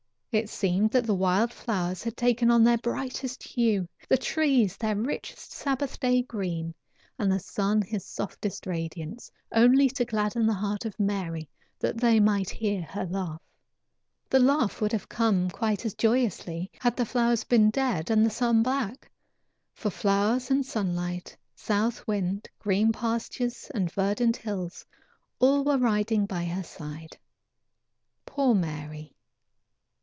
[0.33, 4.95] It seemed that the wild flowers had taken on their brightest hue, the trees their
[4.95, 6.73] richest Sabbath day green,
[7.19, 12.21] and the sun his softest radiance, only to gladden the heart of Mary that they
[12.21, 13.41] might hear her laugh.
[14.29, 18.29] The laugh would have come quite as joyously had the flowers been dead and the
[18.29, 19.11] sun black,
[19.73, 24.85] for flowers and sunlight, south wind, green pastures and verdant hills,
[25.39, 27.17] all were riding by her side.
[28.25, 29.13] Poor Mary!